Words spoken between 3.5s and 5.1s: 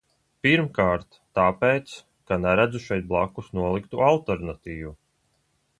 noliktu alternatīvu.